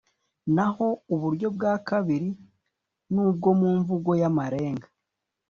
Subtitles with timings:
[0.55, 2.29] naho uburyo bwa kabiri
[3.13, 4.87] n’ubwo mu mvugo y’amarenga